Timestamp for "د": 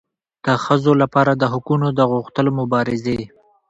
0.45-0.47, 1.35-1.43, 1.97-1.99